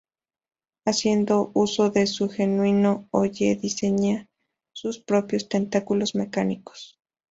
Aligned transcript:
Haciendo 0.83 1.51
uso 1.53 1.91
de 1.91 2.07
su 2.07 2.27
genio, 2.27 3.07
Ollie 3.11 3.53
diseña 3.55 4.27
sus 4.73 4.97
propios 4.97 5.47
tentáculos 5.47 6.15
mecánicos. 6.15 6.99